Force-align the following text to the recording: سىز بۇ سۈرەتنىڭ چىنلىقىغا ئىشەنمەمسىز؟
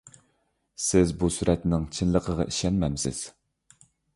سىز 0.85 1.13
بۇ 1.19 1.29
سۈرەتنىڭ 1.35 1.85
چىنلىقىغا 1.99 2.49
ئىشەنمەمسىز؟ 2.53 3.25